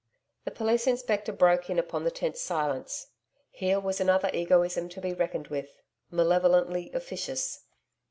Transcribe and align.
The 0.45 0.49
police 0.49 0.87
inspector 0.87 1.31
broke 1.31 1.69
in 1.69 1.77
upon 1.77 2.03
the 2.05 2.09
tense 2.09 2.41
silence. 2.41 3.11
Here 3.51 3.79
was 3.79 4.01
another 4.01 4.31
egoism 4.33 4.89
to 4.89 4.99
be 4.99 5.13
reckoned 5.13 5.49
with 5.49 5.79
malevolently 6.09 6.89
officious. 6.95 7.65